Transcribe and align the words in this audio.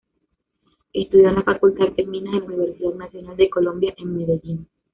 Estudió 0.93 1.29
en 1.29 1.35
la 1.35 1.43
Facultad 1.43 1.89
de 1.95 2.07
Minas 2.07 2.31
de 2.33 2.39
la 2.39 2.45
Universidad 2.53 2.95
Nacional 2.95 3.37
de 3.37 3.49
Colombia 3.51 3.93
en 3.99 4.17
Medellín. 4.17 4.67